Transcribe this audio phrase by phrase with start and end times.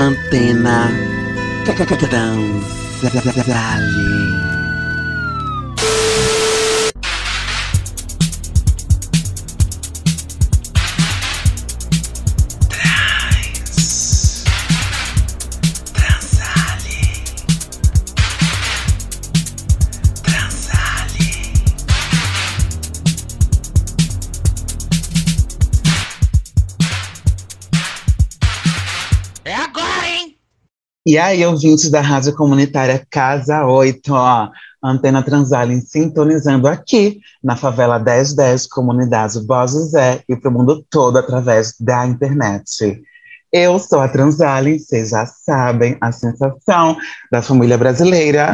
[0.00, 0.88] Antena
[3.10, 4.19] Transale.
[31.10, 34.48] E aí, ouvintes da Rádio Comunitária Casa 8, ó,
[34.80, 41.18] Antena Transalem sintonizando aqui na favela 1010, comunidade Bó José e para o mundo todo
[41.18, 43.02] através da internet.
[43.52, 46.96] Eu sou a Transalem, vocês já sabem, a sensação
[47.28, 48.52] da família brasileira.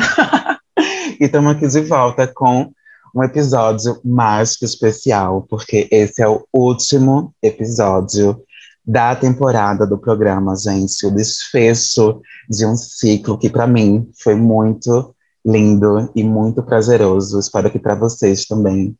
[1.21, 2.73] e estamos aqui de volta com
[3.15, 8.43] um episódio mais que especial, porque esse é o último episódio
[8.87, 15.13] da temporada do programa, gente, o desfecho de um ciclo que para mim foi muito
[15.45, 17.41] lindo e muito prazeroso.
[17.41, 18.97] Espero que para vocês também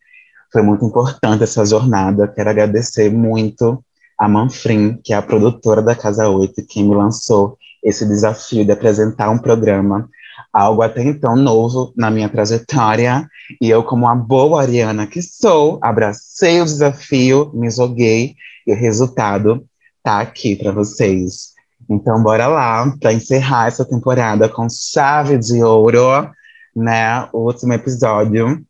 [0.53, 2.27] foi muito importante essa jornada.
[2.27, 3.85] Quero agradecer muito
[4.19, 8.73] a Manfrim, que é a produtora da Casa 8, que me lançou esse desafio de
[8.73, 10.09] apresentar um programa,
[10.53, 13.29] algo até então novo na minha trajetória.
[13.61, 18.35] E eu, como uma boa ariana que sou, abracei o desafio, me joguei,
[18.67, 19.65] e o resultado
[20.07, 21.49] tá aqui para vocês.
[21.91, 26.31] Então, bora lá para encerrar essa temporada com chave de ouro,
[26.77, 27.29] né?
[27.33, 28.65] O último episódio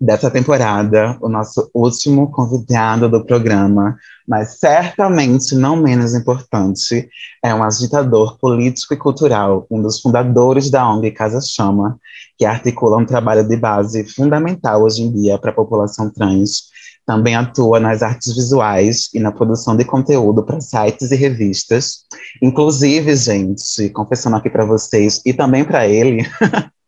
[0.00, 7.08] dessa temporada, o nosso último convidado do programa, mas certamente não menos importante,
[7.44, 11.98] é um agitador político e cultural, um dos fundadores da ONG Casa Chama,
[12.38, 16.70] que articula um trabalho de base fundamental hoje em dia para a população trans
[17.06, 22.04] também atua nas artes visuais e na produção de conteúdo para sites e revistas.
[22.42, 26.24] Inclusive, gente, confessando aqui para vocês e também para ele,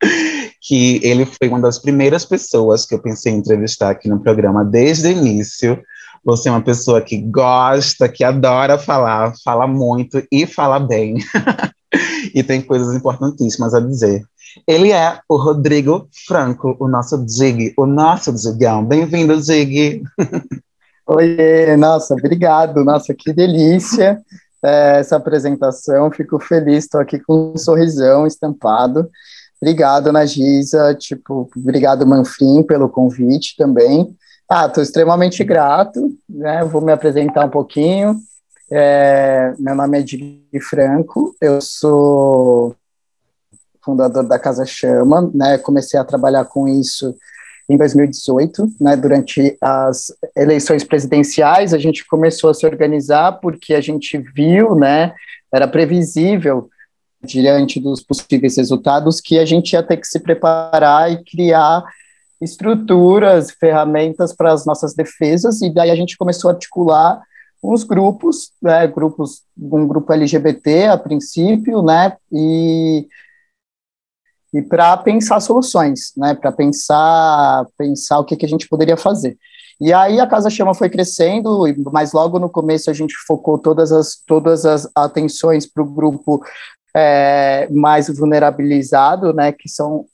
[0.61, 4.65] que ele foi uma das primeiras pessoas que eu pensei em entrevistar aqui no programa
[4.65, 5.83] desde o início.
[6.25, 11.17] Você é uma pessoa que gosta, que adora falar, fala muito e fala bem.
[12.35, 14.25] e tem coisas importantíssimas a dizer.
[14.67, 18.85] Ele é o Rodrigo Franco, o nosso Dig, o nosso Digão.
[18.85, 20.03] Bem-vindo, Dig.
[21.07, 22.85] Oi, nossa, obrigado.
[22.85, 24.21] Nossa, que delícia
[24.63, 26.11] é, essa apresentação.
[26.11, 29.09] Fico feliz, estou aqui com um sorrisão estampado.
[29.61, 30.25] Obrigado, Ana
[30.99, 34.15] tipo, obrigado, Manfrim, pelo convite também.
[34.49, 36.65] Ah, estou extremamente grato, né?
[36.65, 38.17] Vou me apresentar um pouquinho.
[38.75, 42.75] É, meu nome é Dig Franco, eu sou
[43.85, 45.59] fundador da Casa Chama, né?
[45.59, 47.15] Comecei a trabalhar com isso
[47.69, 48.97] em 2018, né?
[48.97, 55.13] Durante as eleições presidenciais, a gente começou a se organizar porque a gente viu, né?
[55.53, 56.71] Era previsível
[57.23, 61.85] diante dos possíveis resultados que a gente ia ter que se preparar e criar
[62.41, 67.21] estruturas, ferramentas para as nossas defesas, e daí a gente começou a articular
[67.63, 73.07] uns grupos, né, grupos, um grupo LGBT a princípio, né, e
[74.55, 79.39] e para pensar soluções, né, para pensar, pensar o que, que a gente poderia fazer.
[79.81, 83.91] E aí a Casa Chama foi crescendo, mas logo no começo a gente focou todas
[83.91, 86.43] as, todas as atenções para o grupo
[86.95, 90.05] é, mais vulnerabilizado, né, que são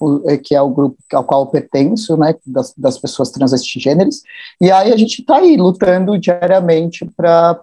[0.44, 4.22] que é o grupo ao qual eu pertenço, né, das, das pessoas transgêneros.
[4.60, 7.58] E aí a gente está aí lutando diariamente para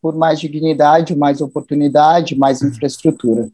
[0.00, 3.48] por mais dignidade, mais oportunidade, mais infraestrutura.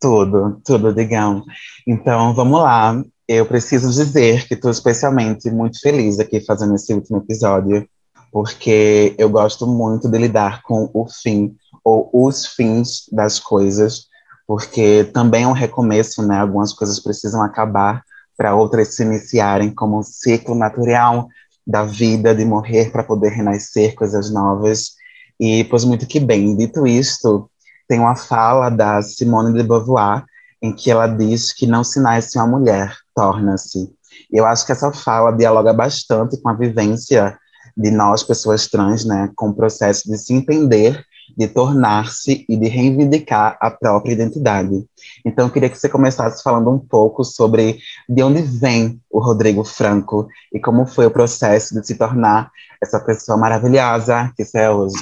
[0.00, 1.44] Tudo, tudo, Digão.
[1.86, 3.02] Então, vamos lá.
[3.26, 7.86] Eu preciso dizer que estou especialmente muito feliz aqui fazendo esse último episódio,
[8.32, 11.54] porque eu gosto muito de lidar com o fim
[11.88, 14.06] ou os fins das coisas,
[14.46, 16.38] porque também é um recomeço, né?
[16.38, 18.02] Algumas coisas precisam acabar
[18.36, 21.28] para outras se iniciarem como um ciclo natural
[21.66, 24.92] da vida, de morrer para poder renascer coisas novas.
[25.40, 26.56] E, pois, muito que bem.
[26.56, 27.50] Dito isto,
[27.88, 30.24] tem uma fala da Simone de Beauvoir
[30.60, 33.90] em que ela diz que não se nasce uma mulher, torna-se.
[34.30, 37.38] Eu acho que essa fala dialoga bastante com a vivência
[37.76, 41.04] de nós, pessoas trans, né, com o processo de se entender,
[41.36, 44.84] de tornar-se e de reivindicar a própria identidade.
[45.24, 47.78] Então, eu queria que você começasse falando um pouco sobre
[48.08, 52.50] de onde vem o Rodrigo Franco e como foi o processo de se tornar
[52.82, 54.96] essa pessoa maravilhosa que você é hoje.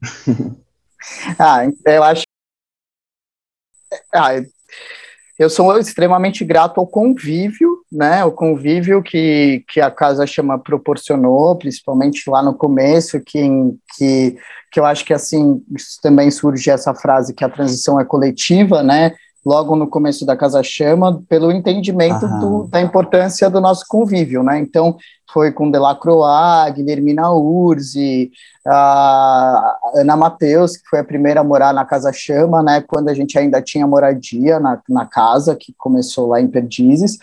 [1.38, 2.24] Ah, eu acho.
[4.12, 4.32] Ah,
[5.40, 8.22] eu sou extremamente grato ao convívio, né?
[8.26, 13.40] O convívio que, que a Casa Chama proporcionou, principalmente lá no começo, que,
[13.96, 14.36] que,
[14.70, 15.62] que eu acho que assim
[16.02, 19.14] também surge essa frase que a transição é coletiva, né?
[19.44, 24.58] Logo no começo da Casa Chama, pelo entendimento do, da importância do nosso convívio, né?
[24.58, 24.98] Então,
[25.32, 28.30] foi com Delacroix, Guilhermina Urzi,
[28.66, 33.14] a Ana Mateus, que foi a primeira a morar na Casa Chama, né, quando a
[33.14, 37.18] gente ainda tinha moradia na, na casa, que começou lá em Perdizes,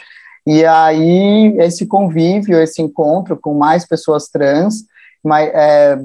[0.46, 4.86] e aí esse convívio, esse encontro com mais pessoas trans,
[5.24, 6.00] mas, é,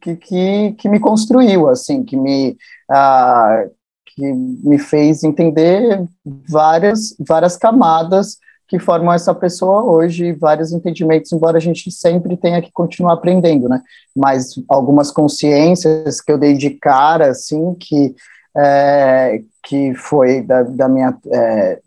[0.00, 2.56] que, que, que, me construiu, assim, que me,
[2.90, 3.70] uh,
[4.14, 6.04] que me fez entender
[6.48, 8.38] várias, várias camadas
[8.68, 13.68] que formam essa pessoa hoje, vários entendimentos, embora a gente sempre tenha que continuar aprendendo,
[13.68, 13.82] né?
[14.16, 18.14] Mas algumas consciências que eu dei de cara, assim, que,
[18.56, 21.80] é, que foi da, da minha é,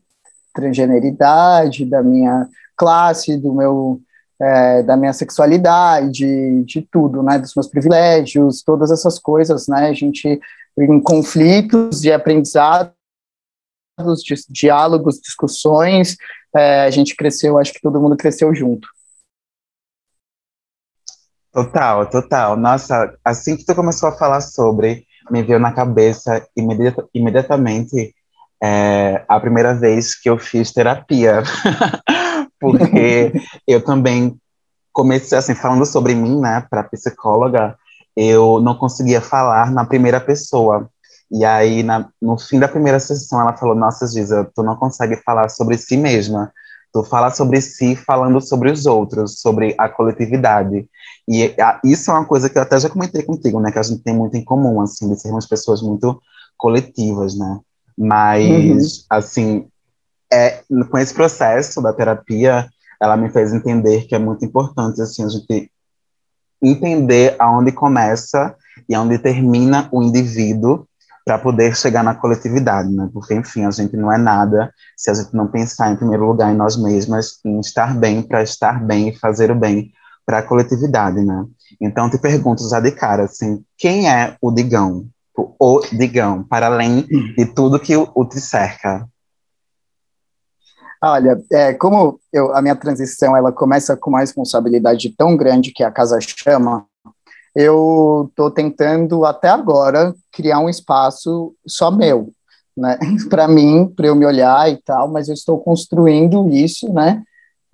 [0.54, 2.48] transgeneridade, da minha
[2.78, 4.00] classe, do meu
[4.40, 9.94] é, da minha sexualidade, de tudo, né, dos meus privilégios, todas essas coisas, né, a
[9.94, 10.40] gente
[10.78, 12.94] em conflitos de aprendizado,
[13.98, 16.18] de diálogos, discussões,
[16.56, 18.88] é, a gente cresceu, acho que todo mundo cresceu junto.
[21.52, 22.58] Total, total.
[22.58, 28.14] Nossa, assim que tu começou a falar sobre, me veio na cabeça imediata, imediatamente
[28.62, 31.44] é, a primeira vez que eu fiz terapia.
[32.60, 33.32] Porque
[33.68, 34.38] eu também
[34.92, 37.78] comecei, assim, falando sobre mim, né, para psicóloga,
[38.16, 40.90] eu não conseguia falar na primeira pessoa.
[41.32, 45.18] E aí, na, no fim da primeira sessão, ela falou: Nossa, Giza, tu não consegue
[45.18, 46.52] falar sobre si mesma.
[46.94, 50.88] Tu fala sobre si falando sobre os outros, sobre a coletividade.
[51.28, 53.72] E a, isso é uma coisa que eu até já comentei contigo, né?
[53.72, 56.22] Que a gente tem muito em comum, assim, de sermos pessoas muito
[56.58, 57.60] coletivas, né?
[57.98, 59.06] Mas, uhum.
[59.10, 59.68] assim,
[60.32, 62.70] é, com esse processo da terapia,
[63.02, 65.70] ela me fez entender que é muito importante, assim, a gente
[66.62, 68.56] entender aonde começa
[68.88, 70.88] e aonde termina o indivíduo
[71.26, 73.10] para poder chegar na coletividade, né?
[73.12, 76.54] Porque, enfim, a gente não é nada se a gente não pensar, em primeiro lugar,
[76.54, 79.92] em nós mesmas, em estar bem para estar bem e fazer o bem
[80.24, 81.46] para a coletividade, né?
[81.82, 85.08] Então, te pergunto já de cara, assim, quem é o Digão?
[85.36, 89.08] O Digão, para além de tudo que o, o te cerca?
[91.04, 95.84] Olha, é, como eu, a minha transição ela começa com uma responsabilidade tão grande que
[95.84, 96.86] a casa chama,
[97.56, 102.32] eu estou tentando até agora criar um espaço só meu,
[102.76, 102.98] né?
[103.30, 107.24] Para mim, para eu me olhar e tal, mas eu estou construindo isso, né?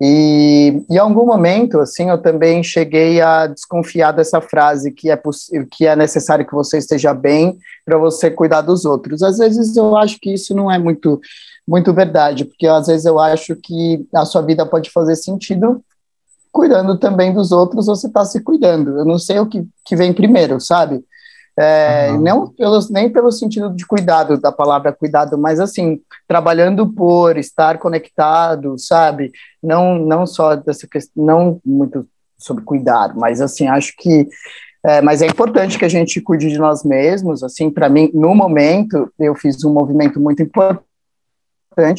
[0.04, 5.20] E, em algum momento, assim, eu também cheguei a desconfiar dessa frase que é
[5.70, 9.22] que é necessário que você esteja bem para você cuidar dos outros.
[9.22, 11.20] Às vezes eu acho que isso não é muito
[11.68, 15.80] muito verdade, porque às vezes eu acho que a sua vida pode fazer sentido
[16.50, 18.98] cuidando também dos outros, você está se cuidando.
[18.98, 21.04] Eu não sei o que, que vem primeiro, sabe?
[21.58, 22.20] É, uhum.
[22.20, 27.78] não pelo, nem pelo sentido de cuidado da palavra cuidado, mas assim, trabalhando por, estar
[27.78, 29.30] conectado, sabe?
[29.62, 32.06] Não, não só dessa questão, não muito
[32.38, 34.28] sobre cuidado, mas assim, acho que
[34.84, 37.44] é, mas é importante que a gente cuide de nós mesmos.
[37.44, 40.84] Assim, para mim, no momento, eu fiz um movimento muito importante,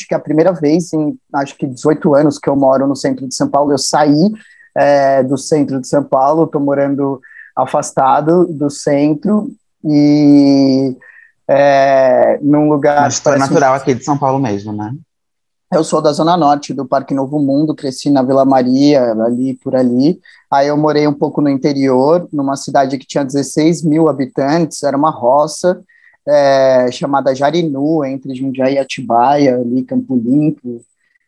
[0.07, 3.25] que é a primeira vez em, acho que 18 anos que eu moro no centro
[3.27, 4.31] de São Paulo, eu saí
[4.75, 7.21] é, do centro de São Paulo, estou morando
[7.55, 9.51] afastado do centro
[9.83, 10.95] e
[11.47, 13.11] é, num lugar.
[13.11, 14.93] Foi natural aqui de São Paulo mesmo, né?
[15.71, 19.75] Eu sou da Zona Norte, do Parque Novo Mundo, cresci na Vila Maria, ali por
[19.75, 20.19] ali.
[20.49, 24.95] Aí eu morei um pouco no interior, numa cidade que tinha 16 mil habitantes, era
[24.95, 25.81] uma roça,
[26.27, 30.81] é, chamada Jarinu, entre Jundiaí e Atibaia, ali, Campo Limpo,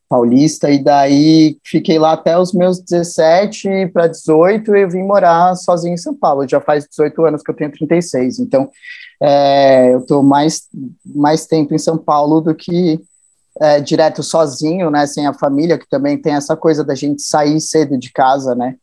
[0.08, 5.96] Paulista, e daí fiquei lá até os meus 17 para 18 e vim morar sozinho
[5.96, 6.48] em São Paulo.
[6.48, 8.70] Já faz 18 anos que eu tenho 36, então
[9.22, 10.64] é, eu estou mais,
[11.06, 13.00] mais tempo em São Paulo do que
[13.62, 17.60] é, direto sozinho, né, sem a família, que também tem essa coisa da gente sair
[17.62, 18.76] cedo de casa, né,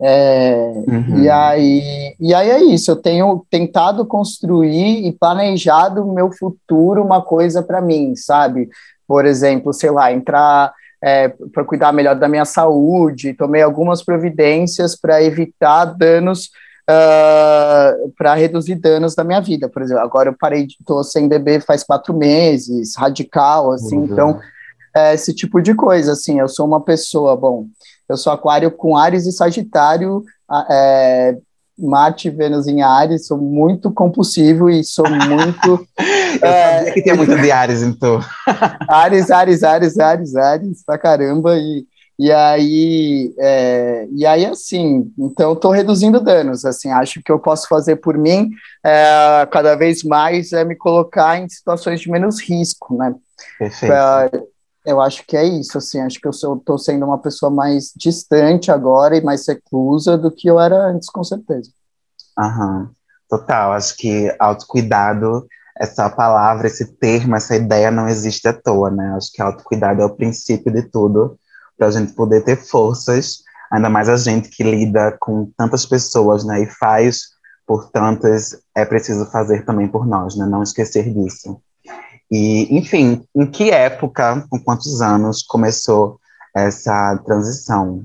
[0.00, 1.24] é, uhum.
[1.24, 7.02] e, aí, e aí é isso, eu tenho tentado construir e planejado o meu futuro
[7.02, 8.68] uma coisa para mim, sabe?
[9.08, 10.72] Por exemplo, sei lá, entrar
[11.02, 16.46] é, para cuidar melhor da minha saúde, tomei algumas providências para evitar danos,
[16.88, 19.68] uh, ah, para reduzir danos da minha vida.
[19.68, 24.04] Por exemplo, agora eu parei, estou sem beber faz quatro meses, radical, assim, uhum.
[24.04, 24.40] então,
[24.94, 27.66] é, esse tipo de coisa, assim, eu sou uma pessoa, bom,
[28.08, 30.24] eu sou aquário com Ares e Sagitário,
[30.70, 31.36] é,
[31.78, 35.86] Marte, Vênus em Ares, sou muito compulsivo e sou muito.
[36.42, 38.20] Eu é, sabia que tinha muito de Ares, então.
[38.88, 41.56] Ares, Ares, Ares, Ares, Ares, pra caramba.
[41.56, 41.86] E,
[42.18, 47.68] e aí, é, e aí, assim, então estou reduzindo danos, assim, acho que eu posso
[47.68, 48.50] fazer por mim
[48.84, 53.14] é, cada vez mais é me colocar em situações de menos risco, né?
[53.56, 53.92] Perfeito.
[53.92, 54.30] Pra,
[54.84, 58.70] eu acho que é isso, assim, acho que eu estou sendo uma pessoa mais distante
[58.72, 61.70] agora e mais reclusa do que eu era antes, com certeza.
[62.36, 62.90] Aham,
[63.28, 65.46] total, acho que autocuidado,
[65.78, 69.14] essa palavra, esse termo, essa ideia não existe à toa, né?
[69.16, 71.38] Acho que autocuidado é o princípio de tudo,
[71.76, 76.44] para a gente poder ter forças, ainda mais a gente que lida com tantas pessoas,
[76.44, 77.28] né, e faz
[77.66, 81.60] por tantas, é preciso fazer também por nós, né, não esquecer disso.
[82.30, 86.18] E, enfim, em que época, com quantos anos começou
[86.54, 88.04] essa transição?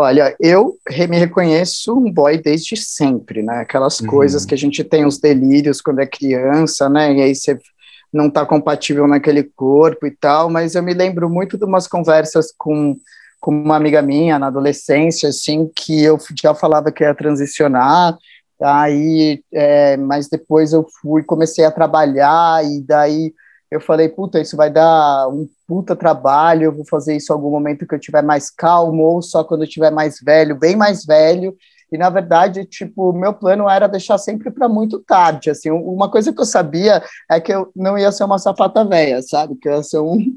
[0.00, 0.76] Olha, eu
[1.08, 3.58] me reconheço um boy desde sempre, né?
[3.58, 4.06] Aquelas uhum.
[4.06, 7.12] coisas que a gente tem os delírios quando é criança, né?
[7.14, 7.58] E aí você
[8.12, 12.54] não está compatível naquele corpo e tal, mas eu me lembro muito de umas conversas
[12.56, 12.96] com,
[13.40, 18.16] com uma amiga minha na adolescência, assim, que eu já falava que ia transicionar,
[18.62, 23.34] aí, é, mas depois eu fui, comecei a trabalhar, e daí
[23.70, 27.50] eu falei, puta, isso vai dar um puta trabalho, eu vou fazer isso em algum
[27.50, 31.04] momento que eu tiver mais calmo, ou só quando eu tiver mais velho, bem mais
[31.04, 31.54] velho,
[31.90, 36.32] e na verdade, tipo, meu plano era deixar sempre para muito tarde, assim, uma coisa
[36.32, 39.76] que eu sabia é que eu não ia ser uma sapata velha, sabe, que eu
[39.76, 40.36] ia ser um,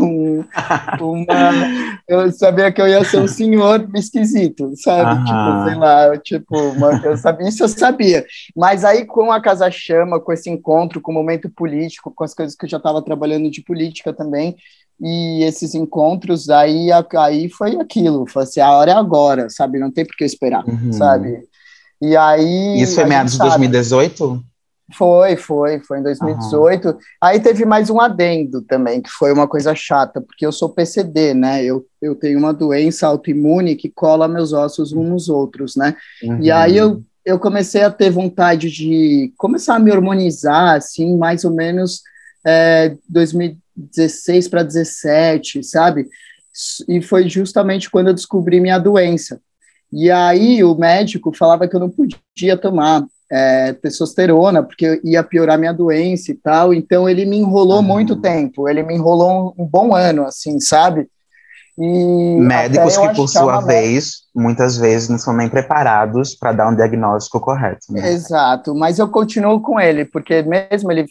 [0.00, 0.44] um
[1.00, 1.26] uma,
[2.06, 7.00] eu sabia que eu ia ser um senhor esquisito, sabe, tipo, sei lá, tipo, uma,
[7.04, 8.24] eu sabia, isso eu sabia,
[8.56, 12.34] mas aí com a Casa Chama, com esse encontro, com o momento político, com as
[12.34, 14.56] coisas que eu já estava trabalhando de política também,
[15.04, 19.80] e esses encontros, aí, aí foi aquilo, foi assim, a hora é agora, sabe?
[19.80, 20.92] Não tem por que esperar, uhum.
[20.92, 21.44] sabe?
[22.00, 22.80] E aí...
[22.80, 24.44] Isso foi meados de 2018?
[24.94, 26.88] Foi, foi, foi em 2018.
[26.88, 26.98] Uhum.
[27.20, 31.32] Aí teve mais um adendo também, que foi uma coisa chata, porque eu sou PCD,
[31.32, 31.64] né?
[31.64, 35.96] Eu, eu tenho uma doença autoimune que cola meus ossos uns nos outros, né?
[36.22, 36.40] Uhum.
[36.42, 41.44] E aí eu, eu comecei a ter vontade de começar a me hormonizar, assim, mais
[41.44, 42.02] ou menos
[42.44, 46.06] é, 2000, 16 para 17, sabe?
[46.86, 49.40] E foi justamente quando eu descobri minha doença.
[49.92, 55.58] E aí o médico falava que eu não podia tomar é, testosterona, porque ia piorar
[55.58, 56.72] minha doença e tal.
[56.72, 57.82] Então ele me enrolou uhum.
[57.82, 61.08] muito tempo, ele me enrolou um, um bom ano, assim, sabe?
[61.78, 66.74] E Médicos que, por sua vez, muitas vezes não são nem preparados para dar um
[66.74, 67.92] diagnóstico correto.
[67.92, 68.12] Né?
[68.12, 71.06] Exato, mas eu continuo com ele, porque mesmo ele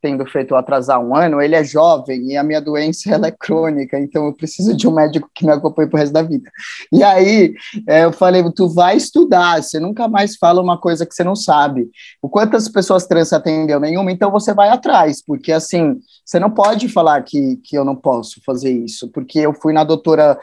[0.00, 3.98] tendo feito atrasar um ano, ele é jovem e a minha doença ela é crônica,
[3.98, 6.50] então eu preciso de um médico que me acompanhe pro resto da vida.
[6.92, 7.54] E aí
[7.88, 11.36] é, eu falei, tu vai estudar, você nunca mais fala uma coisa que você não
[11.36, 11.88] sabe.
[12.20, 16.88] O quantas pessoas trans atendeu nenhuma, então você vai atrás, porque assim, você não pode
[16.88, 20.38] falar que, que eu não posso fazer isso, porque eu fui na doutora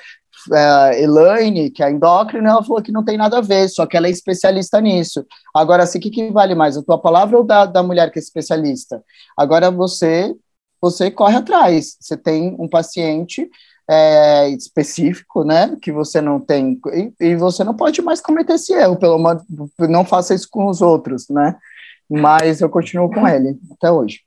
[0.47, 3.97] uh, Elaine, que é endócrina, ela falou que não tem nada a ver, só que
[3.97, 5.25] ela é especialista nisso.
[5.55, 8.19] Agora, assim, o que, que vale mais, a tua palavra ou da, da mulher que
[8.19, 9.03] é especialista?
[9.37, 10.33] Agora, você,
[10.81, 11.97] você corre atrás.
[11.99, 13.49] Você tem um paciente
[13.89, 18.71] é, específico, né, que você não tem, e, e, você não pode mais cometer esse
[18.71, 19.43] erro, pelo menos
[19.79, 21.57] não faça isso com os outros, né,
[22.07, 24.19] mas eu continuo com ele até hoje.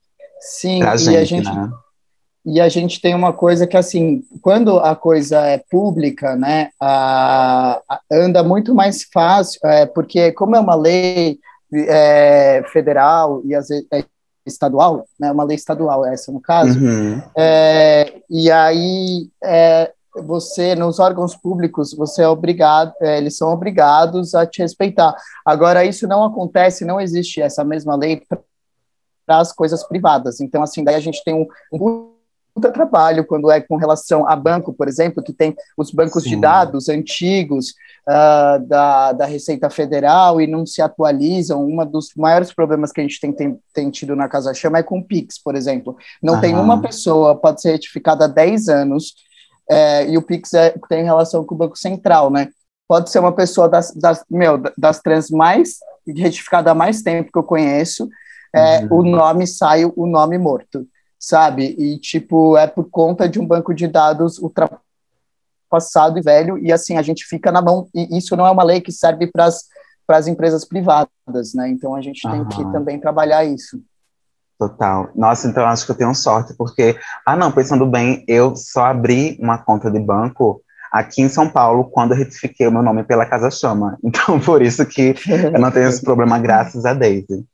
[0.41, 1.51] Sim, pra e gente, a gente...
[1.51, 1.71] Né?
[2.45, 7.81] e a gente tem uma coisa que, assim, quando a coisa é pública, né, a,
[7.89, 11.39] a, anda muito mais fácil, é, porque como é uma lei
[11.73, 14.05] é, federal e às vezes é
[14.47, 17.23] estadual, né, uma lei estadual essa no caso, uhum.
[17.35, 19.91] é, e aí é,
[20.23, 25.15] você, nos órgãos públicos, você é obrigado, é, eles são obrigados a te respeitar.
[25.45, 28.23] Agora, isso não acontece, não existe essa mesma lei
[29.27, 30.41] para as coisas privadas.
[30.41, 31.47] Então, assim, daí a gente tem um,
[32.61, 36.31] trabalho quando é com relação a banco, por exemplo, que tem os bancos Sim.
[36.31, 37.71] de dados antigos
[38.09, 41.67] uh, da, da Receita Federal e não se atualizam.
[41.67, 44.83] Um dos maiores problemas que a gente tem, tem, tem tido na Casa Chama é
[44.83, 45.97] com o Pix, por exemplo.
[46.23, 46.41] Não Aham.
[46.41, 49.15] tem uma pessoa, pode ser retificada há 10 anos,
[49.69, 52.49] é, e o Pix é, tem relação com o Banco Central, né?
[52.87, 57.39] Pode ser uma pessoa das, das, meu, das trans mais retificada há mais tempo que
[57.39, 58.09] eu conheço,
[58.55, 58.99] é, uhum.
[58.99, 60.87] o nome sai o nome morto
[61.27, 61.75] sabe?
[61.79, 66.97] E, tipo, é por conta de um banco de dados ultrapassado e velho, e assim,
[66.97, 69.47] a gente fica na mão, e isso não é uma lei que serve para
[70.09, 71.69] as empresas privadas, né?
[71.69, 73.81] Então a gente tem que também trabalhar isso.
[74.59, 75.11] Total.
[75.15, 79.37] Nossa, então acho que eu tenho sorte, porque, ah, não, pensando bem, eu só abri
[79.41, 80.63] uma conta de banco
[80.93, 83.99] aqui em São Paulo quando eu retifiquei o meu nome pela Casa Chama.
[84.05, 85.15] Então, por isso que
[85.53, 87.45] eu não tenho esse problema, graças a Daisy.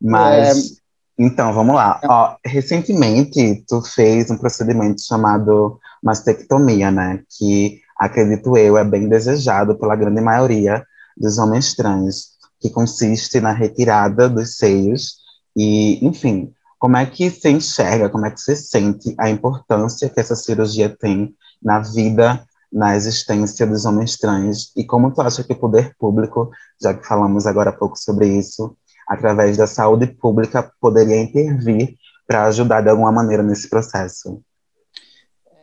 [0.00, 0.72] Mas.
[0.82, 0.85] É
[1.18, 2.00] então, vamos lá.
[2.04, 7.22] Ó, recentemente, tu fez um procedimento chamado mastectomia, né?
[7.38, 10.84] Que, acredito eu, é bem desejado pela grande maioria
[11.16, 15.16] dos homens trans, que consiste na retirada dos seios
[15.56, 20.20] e, enfim, como é que você enxerga, como é que você sente a importância que
[20.20, 25.54] essa cirurgia tem na vida, na existência dos homens trans e como tu acha que
[25.54, 30.70] o poder público, já que falamos agora há pouco sobre isso, através da saúde pública,
[30.80, 31.94] poderia intervir
[32.26, 34.42] para ajudar de alguma maneira nesse processo?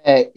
[0.06, 0.30] É,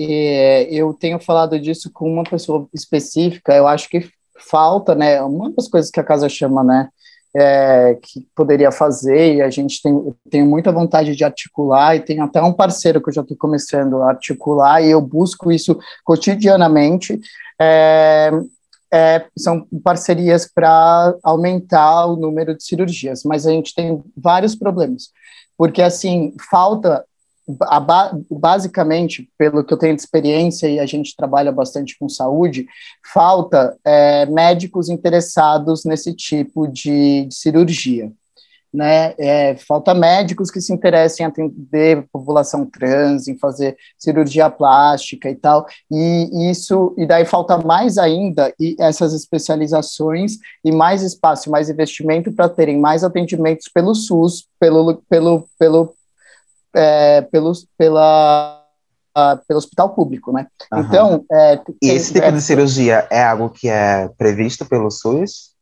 [0.70, 4.08] eu tenho falado disso com uma pessoa específica, eu acho que
[4.38, 6.88] falta, né, uma das coisas que a casa chama, né,
[7.34, 12.20] é, que poderia fazer, e a gente tem, tem muita vontade de articular, e tem
[12.20, 17.18] até um parceiro que eu já estou começando a articular, e eu busco isso cotidianamente,
[17.60, 18.30] é,
[18.93, 25.10] é, são parcerias para aumentar o número de cirurgias, mas a gente tem vários problemas,
[25.56, 27.04] porque assim falta
[28.28, 32.67] basicamente, pelo que eu tenho de experiência e a gente trabalha bastante com saúde,
[33.13, 38.13] falta é, médicos interessados nesse tipo de, de cirurgia
[38.76, 39.15] né?
[39.19, 45.30] É, falta médicos que se interessem em atender a população trans, em fazer cirurgia plástica
[45.30, 45.67] e tal.
[45.91, 52.30] E isso, e daí falta mais ainda e essas especializações e mais espaço, mais investimento
[52.30, 55.95] para terem mais atendimentos pelo SUS, pelo pelo pelo
[56.75, 58.62] é, pelo, pela
[59.19, 60.47] Uh, pelo hospital público, né?
[60.71, 60.80] Uhum.
[60.80, 65.55] Então, é, e esse tipo é, de cirurgia é algo que é previsto pelo SUS?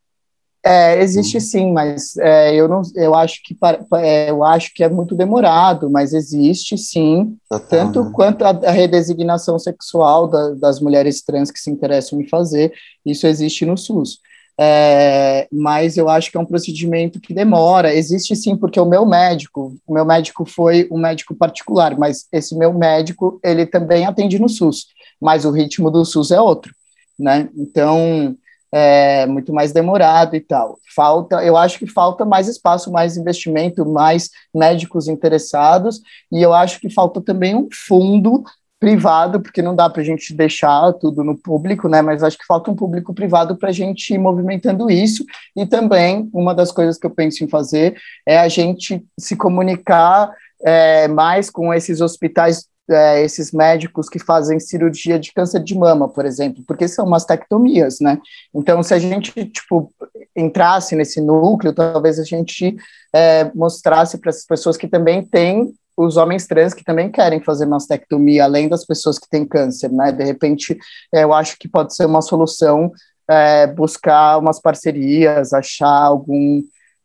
[0.66, 3.54] É, existe sim, mas é, eu não, eu acho que
[3.96, 8.10] é, eu acho que é muito demorado, mas existe sim, Total, tanto né?
[8.14, 12.72] quanto a, a, redesignação sexual da, das mulheres trans que se interessam em fazer,
[13.04, 14.20] isso existe no SUS.
[14.58, 17.94] É, mas eu acho que é um procedimento que demora.
[17.94, 22.56] Existe sim, porque o meu médico, o meu médico foi um médico particular, mas esse
[22.56, 24.86] meu médico ele também atende no SUS,
[25.20, 26.72] mas o ritmo do SUS é outro,
[27.18, 27.50] né?
[27.54, 28.34] Então
[28.74, 30.80] é, muito mais demorado e tal.
[30.96, 36.00] Falta, eu acho que falta mais espaço, mais investimento, mais médicos interessados,
[36.32, 38.42] e eu acho que falta também um fundo
[38.80, 42.02] privado, porque não dá para a gente deixar tudo no público, né?
[42.02, 45.24] Mas acho que falta um público privado para a gente ir movimentando isso.
[45.56, 50.30] E também uma das coisas que eu penso em fazer é a gente se comunicar
[50.66, 56.08] é, mais com esses hospitais é, esses médicos que fazem cirurgia de câncer de mama,
[56.08, 58.18] por exemplo, porque são mastectomias, né?
[58.54, 59.92] Então, se a gente, tipo,
[60.36, 62.76] entrasse nesse núcleo, talvez a gente
[63.14, 67.66] é, mostrasse para essas pessoas que também têm os homens trans que também querem fazer
[67.66, 70.10] mastectomia, além das pessoas que têm câncer, né?
[70.12, 70.76] De repente,
[71.12, 72.92] é, eu acho que pode ser uma solução
[73.28, 76.62] é, buscar umas parcerias, achar algum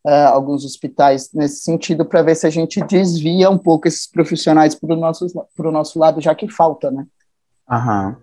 [0.10, 4.74] uh, alguns hospitais nesse sentido, para ver se a gente desvia um pouco esses profissionais
[4.74, 7.06] para o nosso, nosso lado, já que falta, né?
[7.70, 8.18] Aham.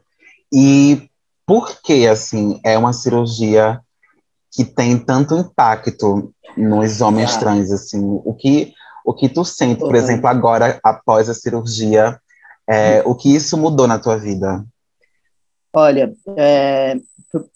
[0.53, 1.09] E
[1.46, 3.81] por que, assim, é uma cirurgia
[4.53, 7.38] que tem tanto impacto nos homens ah.
[7.38, 8.72] trans, assim, o que,
[9.05, 9.96] o que tu sente, por uhum.
[9.96, 12.18] exemplo, agora, após a cirurgia,
[12.68, 14.64] é, o que isso mudou na tua vida?
[15.72, 16.96] Olha, é,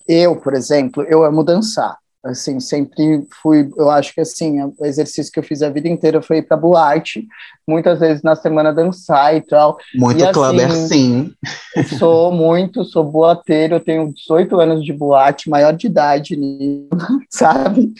[0.07, 5.33] eu, por exemplo, eu amo dançar, assim, sempre fui, eu acho que assim, o exercício
[5.33, 7.27] que eu fiz a vida inteira foi ir para boate,
[7.67, 9.79] muitas vezes na semana dançar e tal.
[9.95, 11.33] Muito e, clubber, assim,
[11.75, 11.97] sim.
[11.99, 16.37] Sou muito, sou boateiro, eu tenho 18 anos de boate, maior de idade,
[17.31, 17.93] sabe?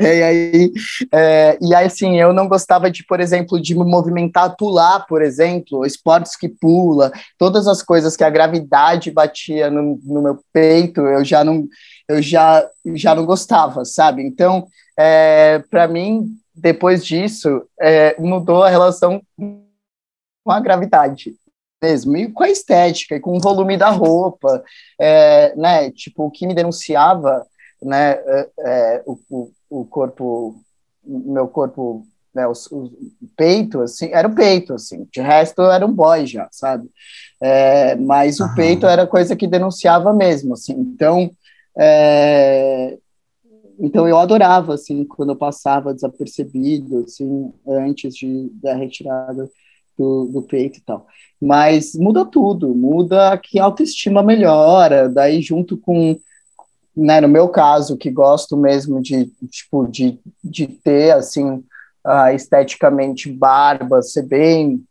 [0.00, 0.72] E aí,
[1.12, 5.20] é, e aí, assim, eu não gostava de, por exemplo, de me movimentar, pular, por
[5.20, 11.02] exemplo, esportes que pula, todas as coisas que a gravidade batia no, no meu peito,
[11.02, 11.68] eu já não,
[12.10, 14.22] eu já, já não gostava, sabe?
[14.22, 14.66] Então,
[14.98, 21.36] é, para mim, depois disso, é, mudou a relação com a gravidade
[21.82, 24.62] mesmo, e com a estética, e com o volume da roupa,
[25.00, 25.90] é, né?
[25.92, 27.46] Tipo, o que me denunciava,
[27.80, 28.10] né?
[28.10, 30.60] É, é o, o corpo,
[31.04, 32.90] meu corpo, né, o, o,
[33.36, 36.88] peito, assim, era o peito, assim, de resto era um boy já, sabe?
[37.40, 41.30] É, mas o peito era coisa que denunciava mesmo, assim, então,
[41.78, 42.98] é,
[43.78, 49.48] então eu adorava, assim, quando eu passava desapercebido, assim, antes de, da retirada
[49.96, 51.06] do, do peito e tal.
[51.40, 56.18] Mas muda tudo, muda que a autoestima melhora, daí junto com
[56.96, 61.62] né, no meu caso, que gosto mesmo de, tipo, de, de ter, assim,
[62.06, 64.82] uh, esteticamente barba, ser bem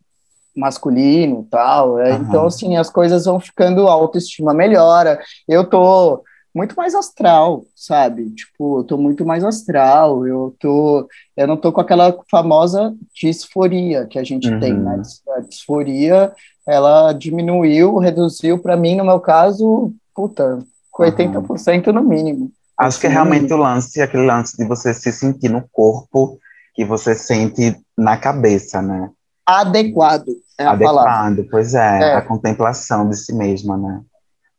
[0.56, 2.14] masculino tal, uhum.
[2.16, 8.30] então, assim, as coisas vão ficando, a autoestima melhora, eu tô muito mais astral, sabe,
[8.32, 11.08] tipo, eu tô muito mais astral, eu tô,
[11.38, 14.60] eu não tô com aquela famosa disforia que a gente uhum.
[14.60, 15.02] tem, né,
[15.36, 16.34] a disforia,
[16.68, 20.60] ela diminuiu, reduziu, para mim, no meu caso, puta,
[20.92, 22.52] com 80% no mínimo.
[22.78, 26.40] Acho que é realmente o lance, aquele lance de você se sentir no corpo
[26.74, 29.10] que você sente na cabeça, né?
[29.46, 30.30] Adequado.
[30.58, 34.02] É Adequado, pois é, é, a contemplação de si mesma, né?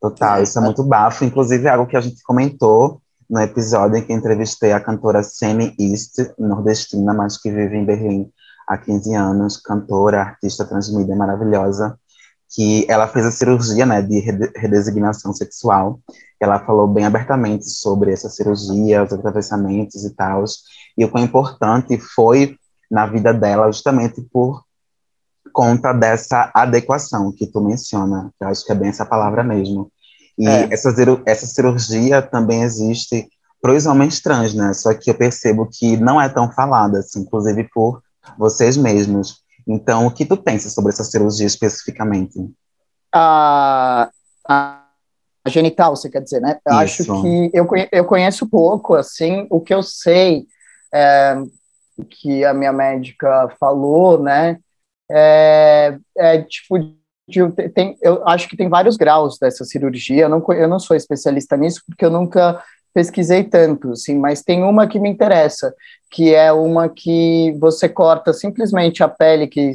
[0.00, 1.24] Total, é, isso é muito bafo.
[1.24, 5.74] Inclusive, é algo que a gente comentou no episódio em que entrevistei a cantora Semi
[5.78, 8.30] East, nordestina, mas que vive em Berlim
[8.66, 11.98] há 15 anos, cantora, artista transmídia maravilhosa,
[12.52, 14.18] que ela fez a cirurgia né, de
[14.56, 16.00] redesignação sexual.
[16.40, 20.44] Ela falou bem abertamente sobre essa cirurgia, os atravessamentos e tal,
[20.96, 22.56] e o quão importante foi
[22.90, 24.64] na vida dela justamente por
[25.52, 29.90] conta dessa adequação que tu menciona, que eu acho que é bem essa palavra mesmo.
[30.38, 30.68] E é.
[30.72, 30.94] essa,
[31.26, 33.28] essa cirurgia também existe
[33.60, 34.72] para os homens trans, né?
[34.72, 38.02] Só que eu percebo que não é tão falada, assim, inclusive por
[38.38, 39.42] vocês mesmos.
[39.68, 42.38] Então, o que tu pensa sobre essa cirurgia especificamente?
[43.12, 44.10] A,
[44.48, 44.84] a,
[45.44, 46.58] a genital, você quer dizer, né?
[46.66, 50.46] Eu acho que eu, eu conheço pouco, assim, o que eu sei
[50.92, 51.36] é,
[52.08, 54.58] que a minha médica falou, né?
[55.10, 56.78] É, é tipo,
[57.28, 60.22] de, tem, eu acho que tem vários graus dessa cirurgia.
[60.24, 64.64] Eu não, eu não sou especialista nisso porque eu nunca pesquisei tanto, assim, mas tem
[64.64, 65.72] uma que me interessa,
[66.10, 69.70] que é uma que você corta simplesmente a pele que,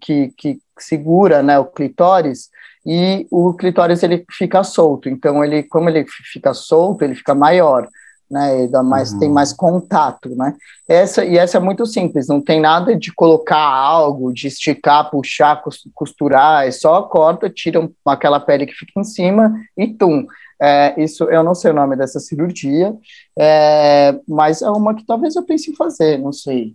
[0.00, 2.48] que, que segura né, o clitóris
[2.86, 5.08] e o clitóris ele fica solto.
[5.08, 7.88] Então, ele, como ele fica solto, ele fica maior.
[8.34, 9.20] Né, dá mais, uhum.
[9.20, 10.56] tem mais contato, né?
[10.88, 15.62] Essa, e essa é muito simples, não tem nada de colocar algo, de esticar, puxar,
[15.94, 20.26] costurar, é só corta, tira aquela pele que fica em cima e tum.
[20.60, 22.92] É, isso eu não sei o nome dessa cirurgia,
[23.38, 26.72] é, mas é uma que talvez eu pense em fazer, não sei.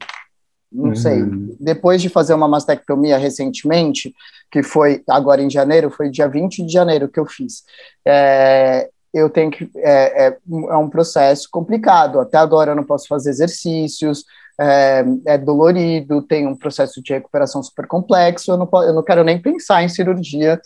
[0.72, 0.96] Não uhum.
[0.96, 1.26] sei.
[1.60, 4.16] Depois de fazer uma mastectomia recentemente,
[4.50, 7.64] que foi agora em janeiro, foi dia 20 de janeiro que eu fiz.
[8.08, 9.70] É, eu tenho que.
[9.78, 12.20] É, é, é, um processo complicado.
[12.20, 14.24] Até agora eu não posso fazer exercícios,
[14.60, 18.52] é, é dolorido, tem um processo de recuperação super complexo.
[18.52, 20.60] Eu não, eu não quero nem pensar em cirurgia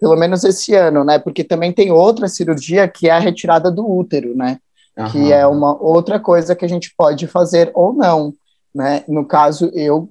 [0.00, 1.18] pelo menos esse ano, né?
[1.18, 4.58] Porque também tem outra cirurgia que é a retirada do útero, né?
[4.96, 5.10] Uhum.
[5.10, 8.32] Que é uma outra coisa que a gente pode fazer ou não,
[8.74, 9.04] né?
[9.08, 10.08] No caso, eu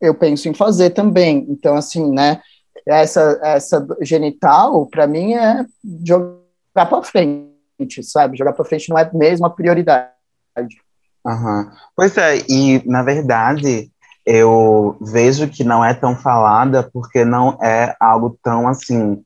[0.00, 1.46] eu penso em fazer também.
[1.48, 2.40] Então, assim, né?
[2.86, 5.64] Essa, essa genital, para mim, é
[6.04, 6.37] jogar
[6.86, 8.36] para frente, sabe?
[8.36, 10.10] Jogar para frente não é mesmo a prioridade.
[11.24, 11.70] Uhum.
[11.94, 13.90] Pois é, e na verdade,
[14.24, 19.22] eu vejo que não é tão falada porque não é algo tão assim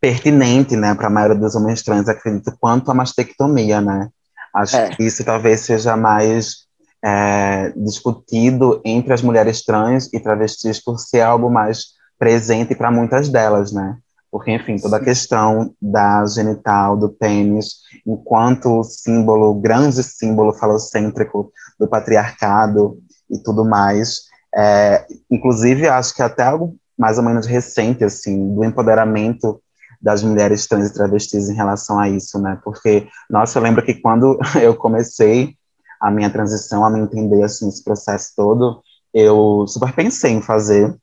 [0.00, 4.08] pertinente, né, para a maioria dos homens trans, acredito, quanto a mastectomia, né?
[4.52, 4.88] Acho é.
[4.90, 6.66] que isso talvez seja mais
[7.04, 13.28] é, discutido entre as mulheres trans e travestis por ser algo mais presente para muitas
[13.28, 13.96] delas, né?
[14.32, 21.86] Porque, enfim, toda a questão da genital, do pênis, enquanto símbolo, grande símbolo falocêntrico do
[21.86, 22.96] patriarcado
[23.30, 24.22] e tudo mais,
[24.54, 29.60] é, inclusive acho que até algo mais ou menos recente, assim, do empoderamento
[30.00, 32.58] das mulheres trans e travestis em relação a isso, né?
[32.64, 35.54] Porque, nossa, eu lembro que quando eu comecei
[36.00, 40.94] a minha transição, a me entender, assim, esse processo todo, eu super pensei em fazer,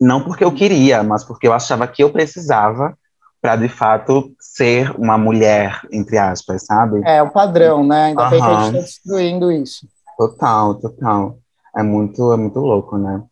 [0.00, 2.96] não porque eu queria, mas porque eu achava que eu precisava
[3.40, 7.00] para de fato ser uma mulher, entre aspas, sabe?
[7.04, 8.06] É, o padrão, né?
[8.06, 8.30] Ainda uhum.
[8.30, 9.86] bem que a gente está destruindo isso.
[10.16, 11.38] Total, total.
[11.76, 13.22] É muito, é muito louco, né?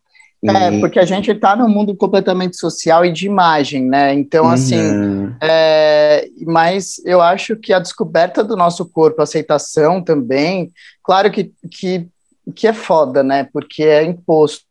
[0.43, 0.49] E...
[0.49, 4.13] É, porque a gente está num mundo completamente social e de imagem, né?
[4.13, 5.35] Então, assim, uhum.
[5.41, 10.71] é, mas eu acho que a descoberta do nosso corpo, a aceitação também,
[11.03, 12.07] claro que, que,
[12.55, 13.49] que é foda, né?
[13.51, 14.64] Porque é imposto,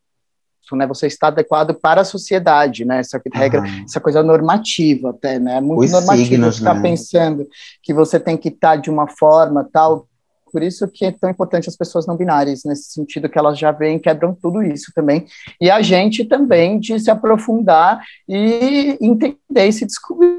[0.73, 0.87] né?
[0.87, 3.01] Você está adequado para a sociedade, né?
[3.01, 3.85] Essa regra, uhum.
[3.85, 5.57] essa coisa normativa até, né?
[5.57, 6.83] É muito Os normativo signos, ficar né?
[6.83, 7.47] pensando
[7.83, 10.09] que você tem que estar de uma forma tal
[10.55, 13.73] por isso que é tão importante as pessoas não binárias, nesse sentido que elas já
[13.73, 15.27] vêm, quebram tudo isso também.
[15.61, 20.39] E a gente também de se aprofundar e entender e se descobrir,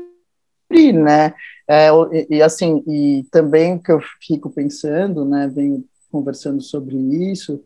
[0.94, 1.34] né?
[1.68, 7.62] É, e, e, assim, e também que eu fico pensando, né, venho conversando sobre isso,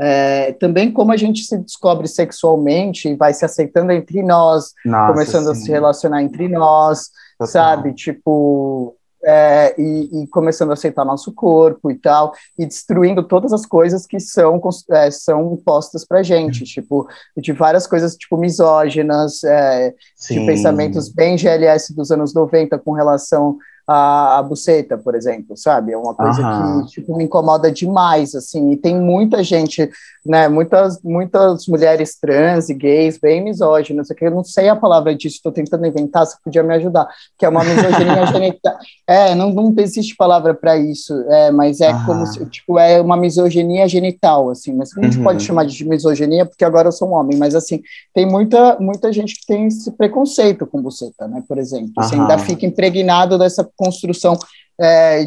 [0.00, 5.12] é, também como a gente se descobre sexualmente e vai se aceitando entre nós, Nossa,
[5.12, 5.50] começando sim.
[5.50, 7.46] a se relacionar entre nós, Total.
[7.46, 7.94] sabe?
[7.94, 13.64] Tipo, é, e, e, começando a aceitar nosso corpo e tal, e destruindo todas as
[13.64, 16.66] coisas que são, é, são impostas pra gente, uhum.
[16.66, 19.94] tipo, de várias coisas, tipo, misóginas, é,
[20.28, 25.92] de pensamentos bem GLS dos anos 90 com relação a, a buceta, por exemplo, sabe?
[25.92, 29.90] É uma coisa que tipo, me incomoda demais, assim, e tem muita gente,
[30.24, 35.14] né, muitas, muitas mulheres trans e gays bem misóginas, que eu não sei a palavra
[35.14, 37.06] disso, estou tentando inventar, você podia me ajudar,
[37.38, 38.74] que é uma misoginia genital.
[39.06, 43.16] É, não, não existe palavra para isso, é, mas é como se, tipo, é uma
[43.16, 45.24] misoginia genital, assim, mas a gente uhum.
[45.24, 47.82] pode chamar de misoginia, porque agora eu sou um homem, mas assim,
[48.14, 52.38] tem muita, muita gente que tem esse preconceito com buceta, né, por exemplo, você ainda
[52.38, 54.38] fica impregnado dessa construção
[54.80, 55.24] é,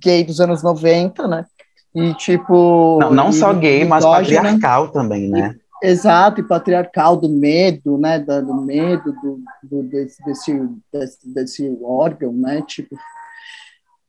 [0.00, 1.44] gay dos anos 90, né?
[1.94, 2.98] E tipo.
[3.00, 5.56] Não, não só gay, mas patriarcal também, né?
[5.82, 8.18] E, exato, e patriarcal do medo, né?
[8.18, 12.62] Do, do medo do, do desse, desse, desse, desse órgão, né?
[12.66, 12.96] Tipo,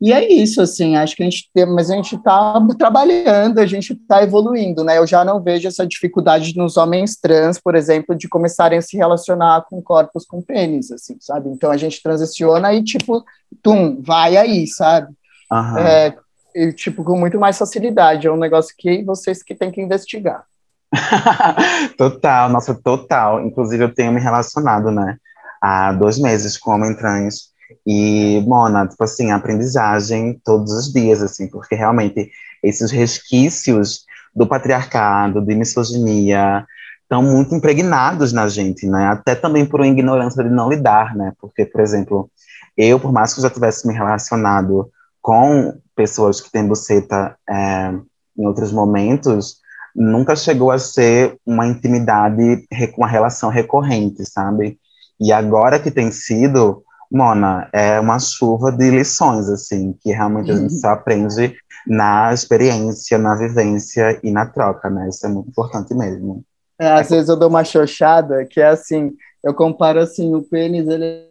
[0.02, 3.68] e é isso, assim, acho que a gente tem, mas a gente está trabalhando, a
[3.68, 4.98] gente está evoluindo, né?
[4.98, 8.98] Eu já não vejo essa dificuldade nos homens trans, por exemplo, de começarem a se
[8.98, 11.50] relacionar com corpos com pênis, assim, sabe?
[11.50, 13.24] Então a gente transiciona e, tipo,
[13.62, 15.14] tum, vai aí, sabe?
[15.52, 15.78] Uhum.
[15.78, 16.16] É,
[16.56, 18.26] e, tipo, com muito mais facilidade.
[18.26, 20.46] É um negócio que vocês que têm que investigar.
[21.96, 23.46] total, nossa, total.
[23.46, 25.18] Inclusive, eu tenho me relacionado, né,
[25.62, 27.52] há dois meses com homem trans
[27.86, 32.30] e, Mona, tipo assim, aprendizagem todos os dias, assim, porque realmente
[32.64, 34.06] esses resquícios
[34.36, 36.66] do patriarcado, de misoginia,
[37.04, 39.08] estão muito impregnados na gente, né?
[39.08, 41.34] Até também por uma ignorância de não lidar, né?
[41.40, 42.30] Porque, por exemplo,
[42.78, 44.90] eu, por mais que eu já tivesse me relacionado
[45.22, 47.94] com pessoas que têm buceta é,
[48.38, 49.58] em outros momentos,
[49.96, 52.66] nunca chegou a ser uma intimidade,
[52.98, 54.80] uma relação recorrente, sabe?
[55.20, 60.56] E agora que tem sido, Mona, é uma chuva de lições, assim, que realmente a
[60.56, 65.10] gente só aprende na experiência, na vivência e na troca, né?
[65.10, 66.44] Isso é muito importante mesmo.
[66.80, 69.12] É, às é, vezes eu dou uma xoxada, que é assim,
[69.44, 71.31] eu comparo assim, o pênis, ele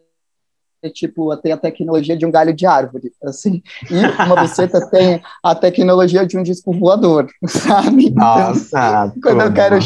[0.88, 5.55] tipo, tem a tecnologia de um galho de árvore, assim, e uma buceta tem a
[5.55, 8.07] tecnologia de um disco voador, sabe?
[8.07, 9.12] Então, Nossa!
[9.16, 9.79] Então, quando, eu quero,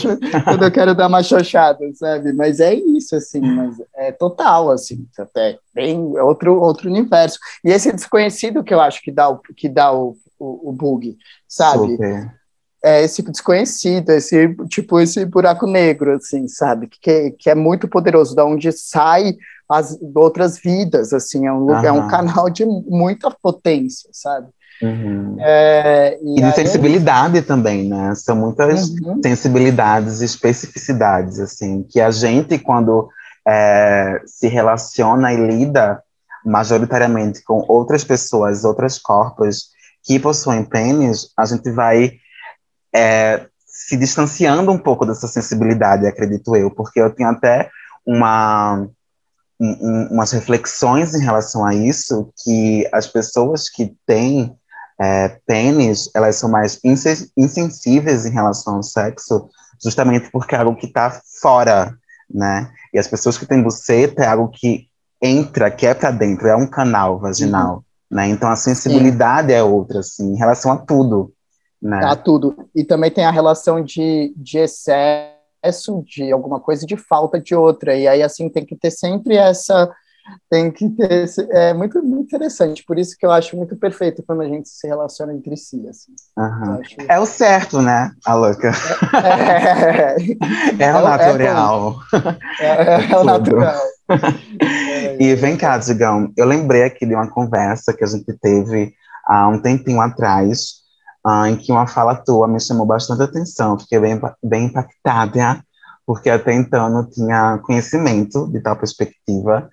[0.44, 2.33] quando eu quero dar uma xoxada, sabe?
[2.33, 7.38] Mas é isso, assim, mas é total, assim, até bem outro, outro universo.
[7.64, 11.16] E esse desconhecido que eu acho que dá o, que dá o, o, o bug,
[11.48, 11.92] sabe?
[11.92, 12.44] Super
[12.85, 18.37] é esse desconhecido, esse tipo esse buraco negro, assim, sabe, que, que é muito poderoso,
[18.37, 19.35] da onde sai
[19.68, 24.48] as outras vidas, assim, é um, lugar, é um canal de muita potência, sabe?
[24.83, 25.37] Uhum.
[25.40, 27.42] É, e, e de sensibilidade é...
[27.42, 28.14] também, né?
[28.14, 29.20] São muitas uhum.
[29.22, 33.09] sensibilidades e especificidades, assim, que a gente, quando
[33.46, 36.03] é, se relaciona e lida
[36.44, 39.68] majoritariamente com outras pessoas, outros corpos
[40.03, 42.12] que possuem pênis, a gente vai
[42.94, 47.70] é, se distanciando um pouco dessa sensibilidade, acredito eu, porque eu tenho até
[48.07, 48.87] uma
[49.81, 54.55] um, umas reflexões em relação a isso, que as pessoas que têm
[55.00, 56.79] é, pênis, elas são mais
[57.37, 59.48] insensíveis em relação ao sexo,
[59.83, 61.94] justamente porque é algo que está fora,
[62.31, 62.70] né?
[62.92, 64.88] E as pessoas que têm buceta é algo que
[65.20, 67.83] entra, que é para dentro, é um canal vaginal, uhum.
[68.11, 68.29] né?
[68.29, 69.55] Então a sensibilidade Sim.
[69.55, 71.33] é outra, assim, em relação a tudo,
[71.83, 72.00] né?
[72.05, 72.68] A tudo.
[72.74, 75.33] E também tem a relação de, de excesso
[75.64, 77.94] excesso de alguma coisa e de falta de outra.
[77.94, 79.90] E aí, assim, tem que ter sempre essa,
[80.50, 81.27] tem que ter.
[81.50, 84.87] É muito, muito interessante, por isso que eu acho muito perfeito quando a gente se
[84.87, 85.87] relaciona entre si.
[85.88, 86.12] Assim.
[86.37, 86.81] Uhum.
[86.81, 86.96] Acho...
[87.09, 88.72] É o certo, né, a louca?
[89.12, 90.16] É,
[90.81, 91.96] é, é o natural.
[92.61, 93.81] É, é o natural.
[95.18, 98.94] e vem cá, Digão, eu lembrei aqui de uma conversa que a gente teve
[99.27, 100.83] há um tempinho atrás,
[101.26, 105.62] uh, em que uma fala tua me chamou bastante atenção, fiquei bem, bem impactada,
[106.06, 109.70] porque até então não tinha conhecimento de tal perspectiva,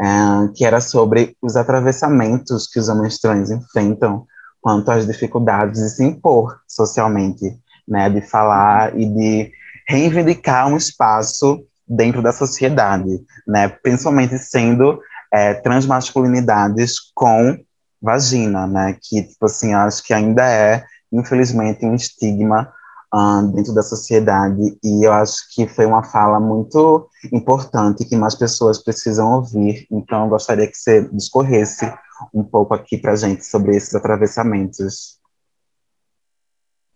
[0.00, 4.26] uh, que era sobre os atravessamentos que os homens trans enfrentam
[4.60, 9.52] quanto às dificuldades de se impor socialmente, né, de falar e de
[9.88, 15.00] reivindicar um espaço dentro da sociedade, né, principalmente sendo
[15.32, 17.58] é, transmasculinidades com
[18.02, 18.96] vagina, né?
[19.00, 22.72] Que, tipo assim, acho que ainda é, infelizmente, um estigma
[23.14, 24.76] uh, dentro da sociedade.
[24.82, 29.86] E eu acho que foi uma fala muito importante que mais pessoas precisam ouvir.
[29.90, 31.92] Então, eu gostaria que você discorresse
[32.34, 35.20] um pouco aqui para gente sobre esses atravessamentos.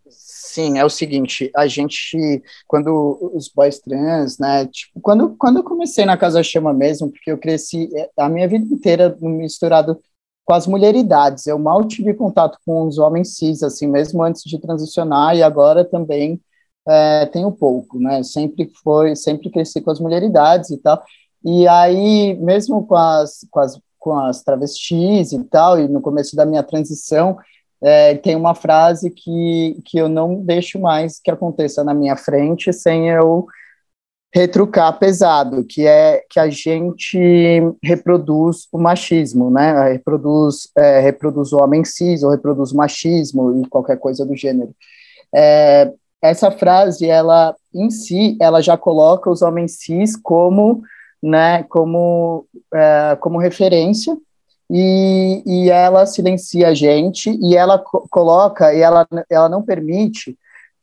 [0.09, 5.63] Sim, é o seguinte, a gente, quando os boys trans, né, tipo, quando, quando eu
[5.63, 10.01] comecei na Casa Chama mesmo, porque eu cresci é, a minha vida inteira misturado
[10.47, 11.45] com as mulheridades.
[11.45, 15.83] Eu mal tive contato com os homens cis, assim, mesmo antes de transicionar, e agora
[15.83, 16.39] também
[16.87, 18.23] é, tenho pouco, né?
[18.23, 21.03] Sempre foi, sempre cresci com as mulheridades e tal.
[21.43, 26.33] E aí, mesmo com as, com as, com as travestis e tal, e no começo
[26.33, 27.37] da minha transição,
[27.83, 32.71] é, tem uma frase que, que eu não deixo mais que aconteça na minha frente
[32.71, 33.45] sem eu
[34.33, 37.17] retrucar pesado, que é que a gente
[37.81, 39.91] reproduz o machismo, né?
[39.91, 44.73] Reproduz, é, reproduz o homem cis, ou reproduz o machismo e qualquer coisa do gênero.
[45.33, 50.81] É, essa frase, ela em si, ela já coloca os homens cis como,
[51.21, 54.17] né, como, é, como referência
[54.69, 60.37] e, e ela silencia a gente e ela co coloca e ela, ela não permite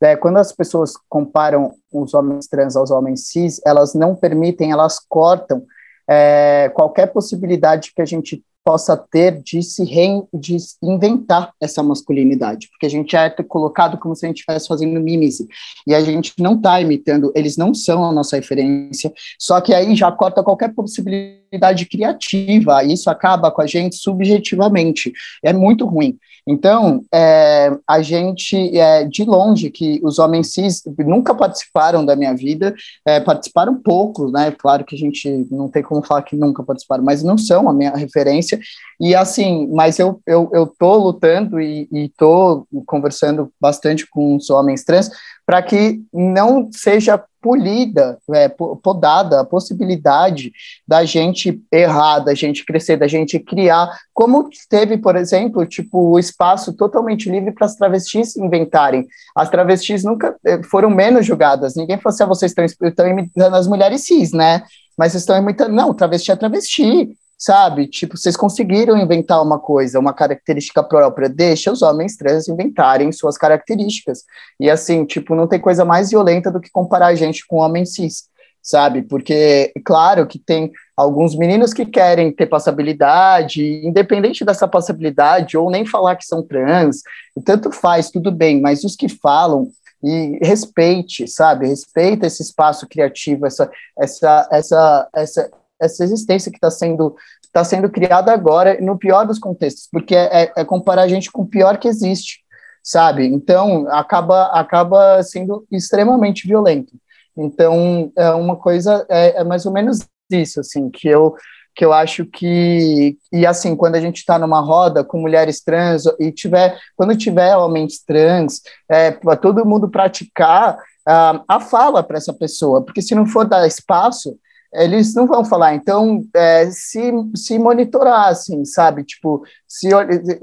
[0.05, 4.99] é, quando as pessoas comparam os homens trans aos homens cis, elas não permitem, elas
[4.99, 5.63] cortam
[6.07, 12.89] é, qualquer possibilidade que a gente possa ter de se reinventar essa masculinidade, porque a
[12.89, 15.47] gente é colocado como se a gente estivesse fazendo mímese,
[15.85, 19.95] e a gente não está imitando, eles não são a nossa referência, só que aí
[19.95, 21.44] já corta qualquer possibilidade
[21.85, 25.11] criativa, e isso acaba com a gente subjetivamente,
[25.43, 26.17] é muito ruim.
[26.47, 32.35] Então, é, a gente, é, de longe, que os homens cis nunca participaram da minha
[32.35, 34.51] vida, é, participaram pouco, né?
[34.51, 37.73] Claro que a gente não tem como falar que nunca participaram, mas não são a
[37.73, 38.59] minha referência.
[38.99, 44.49] E assim, mas eu, eu, eu tô lutando e, e tô conversando bastante com os
[44.51, 45.09] homens trans
[45.47, 50.51] para que não seja polida, é, podada a possibilidade
[50.87, 56.17] da gente errar, da gente crescer, da gente criar, como teve, por exemplo, tipo, o
[56.17, 59.05] espaço totalmente livre para as travestis inventarem.
[59.35, 61.75] As travestis nunca eh, foram menos julgadas.
[61.75, 64.63] Ninguém falou assim, ah, vocês estão, imitando as mulheres cis, né?
[64.97, 65.71] Mas vocês estão imitando.
[65.71, 67.85] Não, travesti é travesti sabe?
[67.85, 73.37] Tipo, vocês conseguiram inventar uma coisa, uma característica própria, deixa os homens trans inventarem suas
[73.37, 74.23] características.
[74.59, 77.85] E assim, tipo, não tem coisa mais violenta do que comparar a gente com homem
[77.85, 78.23] cis,
[78.63, 79.03] sabe?
[79.03, 85.85] Porque, claro que tem alguns meninos que querem ter passabilidade, independente dessa passabilidade, ou nem
[85.85, 87.03] falar que são trans,
[87.37, 89.67] e tanto faz, tudo bem, mas os que falam,
[90.03, 91.67] e respeite, sabe?
[91.67, 97.89] Respeita esse espaço criativo, essa, essa, essa, essa essa existência que está sendo está sendo
[97.89, 101.47] criada agora no pior dos contextos, porque é, é, é, comparar a gente com o
[101.47, 102.39] pior que existe,
[102.83, 103.25] sabe?
[103.27, 106.93] Então acaba acaba sendo extremamente violento.
[107.37, 111.35] Então é uma coisa é, é mais ou menos isso, assim, que eu
[111.73, 116.03] que eu acho que e assim quando a gente está numa roda com mulheres trans
[116.19, 122.17] e tiver quando tiver homens trans é, para todo mundo praticar uh, a fala para
[122.17, 124.37] essa pessoa, porque se não for dar espaço
[124.83, 125.75] eles não vão falar.
[125.75, 129.03] Então, é, se, se monitorar, assim, sabe?
[129.03, 129.89] Tipo, se,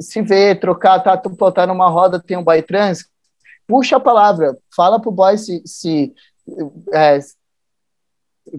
[0.00, 3.04] se ver, trocar, tá, tu tá numa roda, tem um boy trans,
[3.66, 6.12] puxa a palavra, fala pro boy se, se
[6.92, 7.18] é,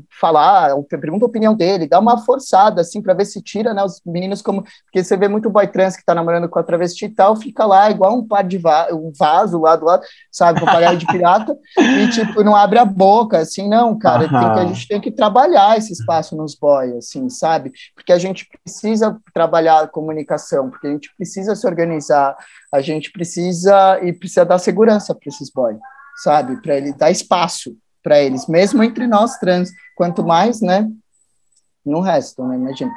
[0.10, 4.02] falar, pergunta a opinião dele, dá uma forçada, assim, para ver se tira, né, os
[4.06, 7.10] meninos como, porque você vê muito boy trans que tá namorando com a travesti e
[7.10, 10.66] tal, fica lá igual um par de va um vaso lá do lado, sabe, com
[10.66, 14.88] papagaio de pirata, e, tipo, não abre a boca, assim, não, cara, que, a gente
[14.88, 19.88] tem que trabalhar esse espaço nos boys, assim, sabe, porque a gente precisa trabalhar a
[19.88, 22.36] comunicação, porque a gente precisa se organizar,
[22.74, 25.78] a gente precisa, e precisa dar segurança para esses boys,
[26.24, 30.88] sabe, para ele dar espaço, para eles, mesmo entre nós trans, quanto mais, né,
[31.86, 32.92] no resto, né, imagina.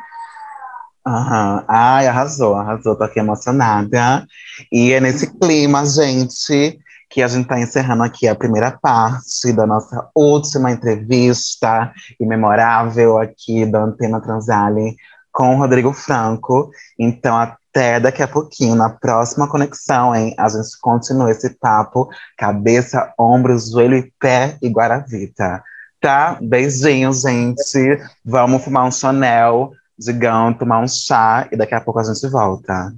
[1.07, 1.65] Aham.
[1.69, 2.97] Ai, arrasou, arrasou.
[2.97, 4.27] Tô aqui emocionada.
[4.73, 9.65] E é nesse clima, gente, que a gente está encerrando aqui a primeira parte da
[9.65, 14.97] nossa última entrevista memorável aqui da Antena Transale
[15.33, 16.71] com o Rodrigo Franco.
[16.99, 17.39] Então,
[17.77, 20.35] até daqui a pouquinho, na próxima conexão, hein?
[20.39, 22.09] A gente continua esse papo,
[22.39, 25.63] cabeça, ombro, joelho e pé e Guaravita.
[26.01, 26.39] Tá?
[26.41, 28.01] Beijinhos, gente.
[28.25, 32.95] Vamos fumar um Chanel, digão, tomar um chá e daqui a pouco a gente volta.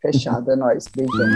[0.00, 0.84] Fechado, é nóis.
[0.94, 1.26] Beijão.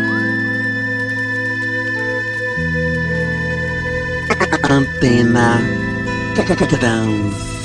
[4.70, 5.58] Antena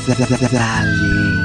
[0.06, 1.41] Transale.